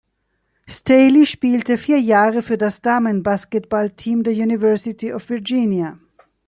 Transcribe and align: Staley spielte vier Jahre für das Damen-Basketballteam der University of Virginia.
Staley 0.67 1.27
spielte 1.27 1.77
vier 1.77 1.99
Jahre 1.99 2.41
für 2.41 2.57
das 2.57 2.81
Damen-Basketballteam 2.81 4.23
der 4.23 4.33
University 4.33 5.13
of 5.13 5.29
Virginia. 5.29 5.99